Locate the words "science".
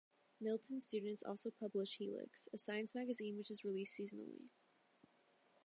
2.57-2.95